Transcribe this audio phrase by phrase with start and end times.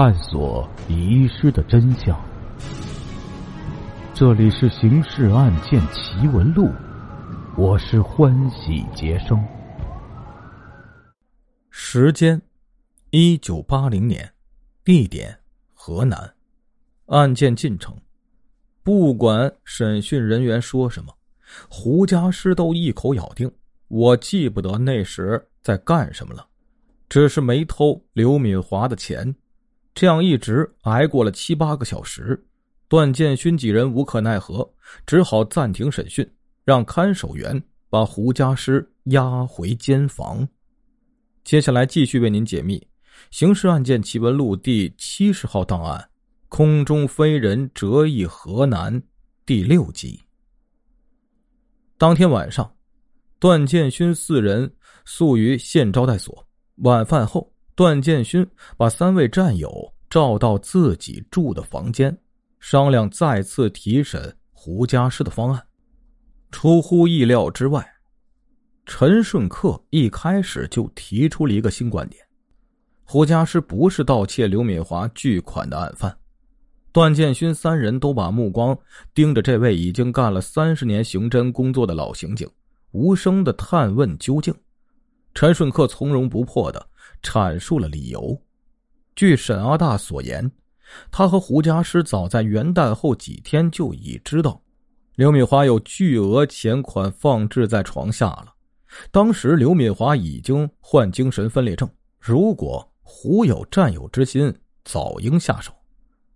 [0.00, 2.16] 探索遗失的真相。
[4.14, 6.66] 这里是《刑事案件奇闻录》，
[7.56, 9.44] 我是欢喜杰生。
[11.70, 12.40] 时间：
[13.10, 14.32] 一九八零年，
[14.84, 15.36] 地点：
[15.74, 16.32] 河南。
[17.06, 17.92] 案件进程：
[18.84, 21.12] 不管审讯人员说什么，
[21.68, 23.50] 胡家师都一口咬定
[23.88, 26.46] ：“我记不得那时在干什么了。”
[27.10, 29.34] 只是没偷刘敏华的钱，
[29.98, 32.40] 这样一直挨过了七八个小时，
[32.86, 34.72] 段建勋几人无可奈何，
[35.04, 36.24] 只好暂停审讯，
[36.64, 40.46] 让看守员把胡家师押回监房。
[41.42, 42.78] 接下来继续为您解密
[43.32, 46.08] 《刑事案件奇闻录》第七十号档案：
[46.48, 49.02] 空中飞人折翼河南
[49.44, 50.22] 第六集。
[51.96, 52.72] 当天晚上，
[53.40, 54.72] 段建勋四人
[55.04, 56.46] 宿于县招待所。
[56.82, 58.44] 晚饭后，段建勋
[58.76, 59.70] 把三位战友
[60.10, 62.18] 召到自己住的房间，
[62.58, 65.64] 商量再次提审胡家师的方案。
[66.50, 67.88] 出乎意料之外，
[68.84, 72.20] 陈顺克一开始就提出了一个新观点：
[73.04, 76.12] 胡家师不是盗窃刘敏华巨款的案犯。
[76.90, 78.76] 段建勋三人都把目光
[79.14, 82.50] 盯着这位已经干了三十年刑侦工作的老刑警，
[82.90, 84.52] 无声的探问究竟。
[85.32, 86.84] 陈顺克从容不迫的
[87.22, 88.40] 阐述了理由。
[89.16, 90.50] 据沈阿大所言，
[91.10, 94.60] 他和胡家师早在元旦后几天就已知道，
[95.16, 98.54] 刘敏华有巨额钱款放置在床下了。
[99.10, 101.88] 当时刘敏华已经患精神分裂症，
[102.20, 105.72] 如果胡有占有之心，早应下手，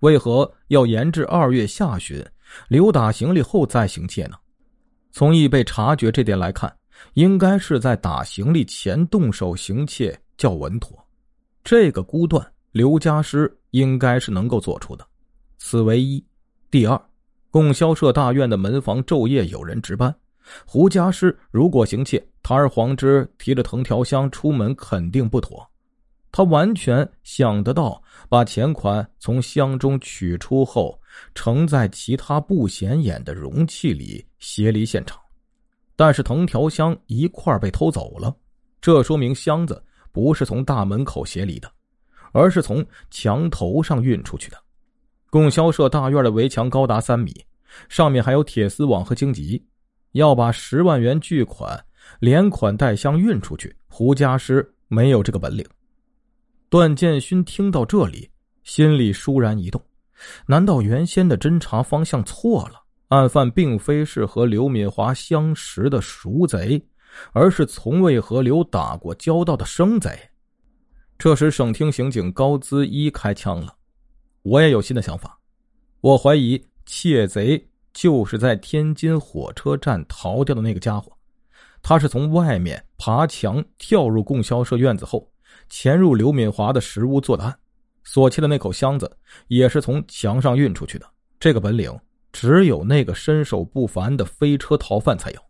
[0.00, 2.24] 为何要延至二月下旬
[2.68, 4.36] 刘打行李后再行窃呢？
[5.12, 6.74] 从易被察觉这点来看。
[7.14, 10.98] 应该是在打行李前动手行窃较稳妥，
[11.62, 15.06] 这个估断刘家师应该是能够做出的。
[15.58, 16.24] 此为一。
[16.70, 16.98] 第二，
[17.50, 20.14] 供销社大院的门房昼夜有人值班，
[20.64, 25.68] 胡家师如果行窃，堂而皇之提着藤条箱出门肯定不妥。
[26.32, 30.98] 他完全想得到把钱款从箱中取出后，
[31.34, 35.20] 盛在其他不显眼的容器里，携离现场。
[35.96, 38.34] 但是藤条箱一块被偷走了，
[38.80, 41.70] 这说明箱子不是从大门口协里的，
[42.32, 44.56] 而是从墙头上运出去的。
[45.30, 47.32] 供销社大院的围墙高达三米，
[47.88, 49.64] 上面还有铁丝网和荆棘，
[50.12, 51.84] 要把十万元巨款
[52.18, 55.64] 连款带箱运出去，胡家师没有这个本领。
[56.68, 58.28] 段建勋听到这里，
[58.64, 59.80] 心里倏然一动，
[60.46, 62.82] 难道原先的侦查方向错了？
[63.08, 66.80] 案犯并非是和刘敏华相识的熟贼，
[67.32, 70.18] 而是从未和刘打过交道的生贼。
[71.18, 73.74] 这时，省厅刑警高资一开枪了。
[74.42, 75.38] 我也有新的想法，
[76.00, 81.12] 我怀疑窃贼就是在天津火车站逃掉的那个家伙。
[81.82, 85.30] 他是从外面爬墙跳入供销社院子后，
[85.68, 87.58] 潜入刘敏华的食屋做的案。
[88.04, 89.10] 所窃的那口箱子
[89.48, 91.06] 也是从墙上运出去的。
[91.38, 91.98] 这个本领。
[92.32, 95.40] 只有那个身手不凡的飞车逃犯才有。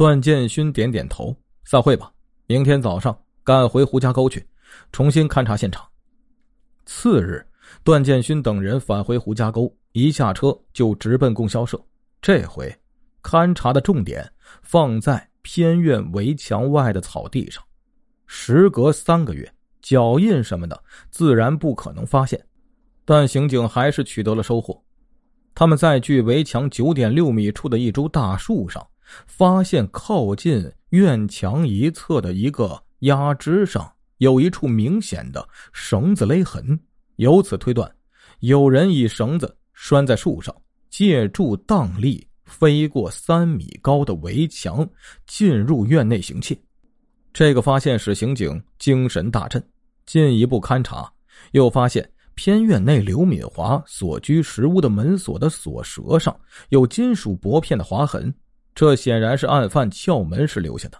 [0.00, 2.10] 段建勋点点头，散会吧。
[2.46, 4.42] 明天早上赶回胡家沟去，
[4.92, 5.86] 重新勘察现场。
[6.86, 7.46] 次日，
[7.84, 11.78] 段建勋等人返回胡家沟，一下车就直奔供销社。
[12.22, 12.74] 这回，
[13.22, 14.26] 勘察的重点
[14.62, 17.62] 放在偏院围墙外的草地上。
[18.26, 22.42] 时隔三个月，脚印什么的自然不可能发现，
[23.04, 24.82] 但刑警还是取得了收获。
[25.54, 28.82] 他们在距围墙九点六米处的一株大树上，
[29.26, 36.78] 发现靠近院墙一侧的一个压枝上有一处明显的绳子勒痕，
[37.16, 37.90] 由此推断，
[38.40, 40.54] 有人以绳子拴在树上，
[40.88, 44.88] 借助荡力飞过三米高的围墙，
[45.26, 46.58] 进入院内行窃。
[47.32, 49.62] 这个发现使刑警精神大振，
[50.06, 51.12] 进一步勘查，
[51.52, 52.10] 又发现。
[52.36, 56.34] 偏院内刘敏华所居石屋的门锁的锁舌上
[56.70, 58.32] 有金属薄片的划痕，
[58.80, 60.96] 这显然是案犯撬门时留下的。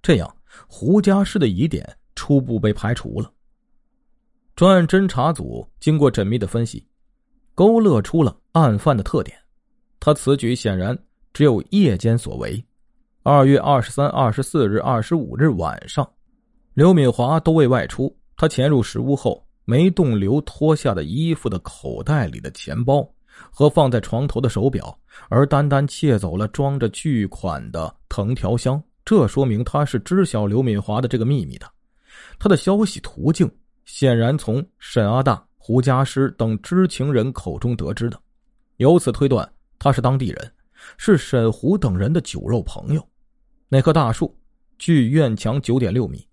[0.00, 0.36] 这样，
[0.68, 1.84] 胡家师的疑点
[2.14, 3.28] 初步被排除了。
[4.54, 6.86] 专案侦查组经过缜密的分析，
[7.52, 9.36] 勾勒出了案犯的特点。
[9.98, 10.96] 他此举显然
[11.32, 12.64] 只有夜间所为。
[13.24, 16.08] 二月二十三、二十四日、二十五日晚上，
[16.74, 18.16] 刘敏华都未外出。
[18.36, 19.44] 他潜入石屋后。
[19.68, 23.04] 没动刘脱下的衣服的口袋里的钱包
[23.50, 24.96] 和放在床头的手表，
[25.28, 28.82] 而单单窃走了装着巨款的藤条箱。
[29.04, 31.70] 这说明他是知晓刘敏华的这个秘密的。
[32.38, 33.50] 他的消息途径
[33.84, 38.18] 显然从沈阿大、胡家师等知情人口中得知的，
[38.76, 39.48] 由此推断
[39.78, 40.52] 他是当地人，
[40.96, 43.08] 是沈胡等人的酒肉朋友。
[43.68, 44.36] 那棵大树
[44.78, 46.26] 距院墙九点六米，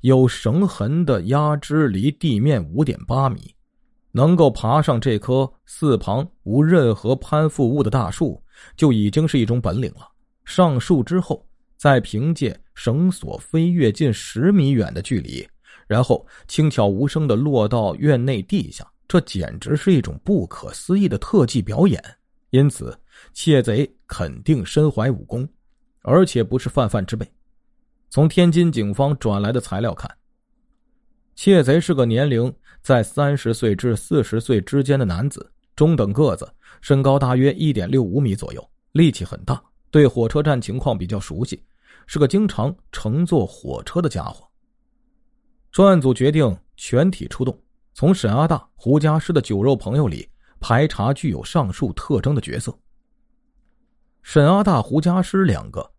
[0.00, 3.53] 有绳痕的压枝离地面五点八米，
[4.16, 8.40] 能够爬上这棵四旁无任何攀附物的大树，
[8.76, 10.08] 就已经是一种本领了。
[10.44, 11.44] 上树之后，
[11.76, 15.44] 再凭借绳索飞跃近十米远的距离。
[15.88, 22.00] 然后轻巧无声的落到院内地下，这简直是一种不可思议的特技表演。
[22.50, 22.96] 因此，
[23.32, 25.46] 窃贼肯定身怀武功，
[26.02, 27.28] 而且不是泛泛之辈。
[28.10, 30.08] 从天津警方转来的材料看，
[31.34, 36.46] 窃贼是个年龄在三十岁至四十岁之间的男子，中等个子，
[36.82, 39.58] 身高大约一点六五米左右，力气很大，
[39.90, 41.64] 对火车站情况比较熟悉，
[42.06, 44.46] 是个经常乘坐火车的家伙。
[45.72, 47.58] 专案组决定全体出动，
[47.94, 50.28] 从沈阿大、胡家师的酒肉朋友里
[50.60, 52.78] 排查具有上述特征的角色。
[54.22, 55.90] 沈阿大、胡家师两个，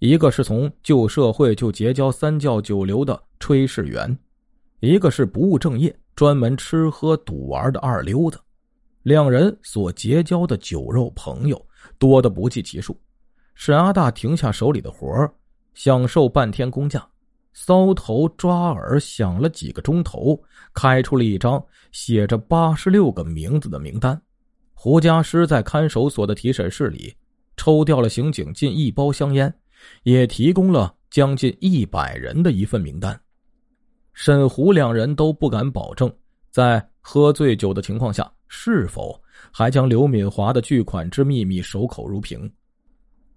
[0.00, 4.18] 一个是从旧社会就结交三教九流的炊事员，
[4.82, 8.36] 一个是不务正业、专门吃喝赌玩的二流子。
[9.04, 11.66] 两人所结交的酒肉朋友
[12.00, 13.00] 多得不计其数。
[13.54, 15.32] 沈阿大停下手里的活儿
[15.72, 17.06] 享受半天工价。
[17.54, 20.42] 搔头抓耳，想了几个钟头，
[20.74, 24.20] 开出了一张写着八十六个名字的名单。
[24.74, 27.14] 胡家师在看守所的提审室里
[27.56, 29.54] 抽调了刑警近一包香烟，
[30.02, 33.20] 也提供了将近一百人的一份名单。
[34.12, 36.12] 沈胡两人都不敢保证，
[36.50, 39.20] 在喝醉酒的情况下，是否
[39.50, 42.50] 还将刘敏华的巨款之秘密守口如瓶。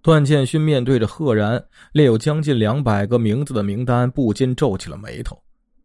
[0.02, 1.62] 段建勋面对着赫然
[1.92, 5.36] 列有将近两百个名字的名单，不禁皱起了眉头。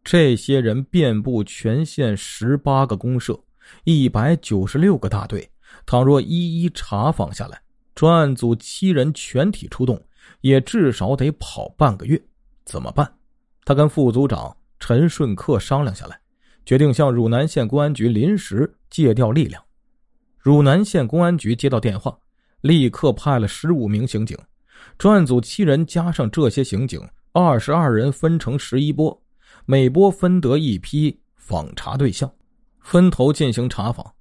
[0.04, 3.38] 这些人遍布全县十八个公社，
[3.84, 5.48] 一百九十六个大队。
[5.86, 7.60] 倘若一一查访下来，
[7.94, 10.00] 专案组七人全体出动，
[10.42, 12.20] 也至少得跑半个月。
[12.64, 13.10] 怎么办？
[13.64, 16.18] 他跟副组长陈顺克商量下来，
[16.66, 19.62] 决定向汝南县公安局临时借调力量。
[20.40, 22.18] 汝南县公安局接到电话。
[22.62, 24.36] 立刻派了十五名刑警，
[24.98, 27.00] 专案组七人加上这些刑警，
[27.30, 29.22] 二十二人分成十一波，
[29.66, 32.28] 每波分得一批访查对象，
[32.80, 34.14] 分头进行查访。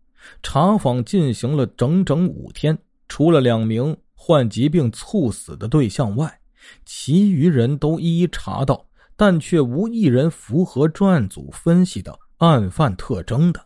[0.43, 2.77] 查访进行了整整五天，
[3.07, 6.39] 除了两名患疾病猝死的对象外，
[6.85, 8.85] 其余人都一一查到，
[9.21, 13.63] 但却无一人符合专案组分析的案犯特征的。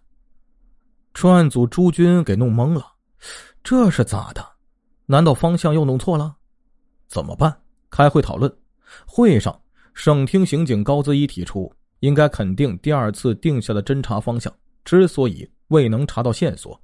[1.13, 2.85] 专案组朱军给弄懵了，
[3.63, 4.45] 这是咋的？
[5.05, 6.35] 难道方向又弄错了？
[7.07, 7.57] 怎么办？
[7.89, 8.53] 开会讨论。
[9.07, 9.57] 会上，
[9.93, 14.53] 省厅刑警高子一提出，应该肯定第二次定下的侦查方向
[14.83, 16.77] 之所以未能查到线索，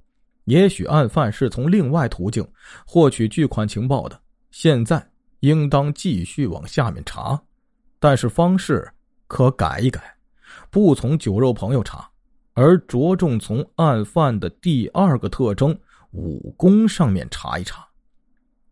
[0.44, 2.42] 也许案犯是从另外途径
[2.86, 4.18] 获取巨款情报的。
[4.50, 5.06] 现在
[5.40, 7.38] 应当继续往下面查，
[8.02, 8.92] 但是方式
[9.28, 10.02] 可改一改，
[10.70, 12.10] 不从酒肉朋友查，
[12.52, 15.78] 而着重从案犯的第二个特征
[16.10, 17.86] 武功上面查一查。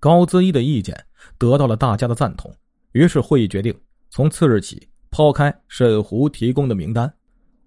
[0.00, 1.06] 高资一的意见
[1.38, 2.52] 得到了大家的赞同，
[2.90, 3.72] 于是会议决定
[4.10, 7.08] 从次日起抛开沈湖提供的名单，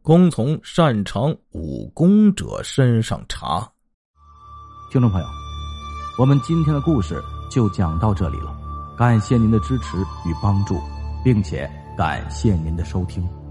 [0.02, 3.66] 公从擅长武功者身上查。
[4.92, 5.28] 听众朋友，
[6.20, 8.54] 我们今天的故事就讲到这里了，
[8.98, 10.78] 感谢您的支持与帮助，
[11.24, 13.43] 并且感谢您的收听。